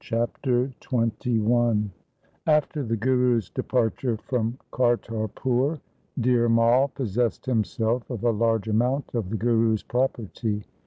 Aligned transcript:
Chapter 0.00 0.72
XXI 0.80 1.90
After 2.46 2.82
the 2.82 2.96
Guru's 2.96 3.50
departure 3.50 4.16
from 4.16 4.56
Kartarpur, 4.72 5.78
Dhir 6.18 6.50
Mai 6.50 6.86
possessed 6.94 7.44
himself 7.44 8.08
of 8.08 8.24
a 8.24 8.30
large 8.30 8.66
amount 8.66 9.14
of 9.14 9.28
the 9.28 9.36
Guru's 9.36 9.82
property. 9.82 10.64